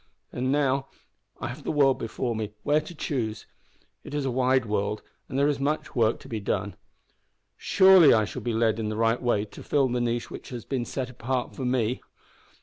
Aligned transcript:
And 0.33 0.51
now 0.51 0.87
I 1.39 1.49
have 1.49 1.63
the 1.63 1.71
world 1.71 1.99
before 1.99 2.35
me 2.35 2.53
where 2.63 2.81
to 2.81 2.95
choose. 2.95 3.45
It 4.03 4.15
is 4.15 4.25
a 4.25 4.31
wide 4.31 4.65
world, 4.65 5.03
and 5.29 5.37
there 5.37 5.47
is 5.47 5.59
much 5.59 5.95
work 5.95 6.17
to 6.21 6.27
be 6.27 6.39
done. 6.39 6.75
Surely 7.55 8.11
I 8.11 8.25
shall 8.25 8.41
be 8.41 8.51
led 8.51 8.79
in 8.79 8.89
the 8.89 8.97
right 8.97 9.21
way 9.21 9.45
to 9.45 9.61
fill 9.61 9.87
the 9.89 10.01
niche 10.01 10.31
which 10.31 10.49
has 10.49 10.65
been 10.65 10.85
set 10.85 11.11
apart 11.11 11.55
for 11.55 11.65
me. 11.65 12.01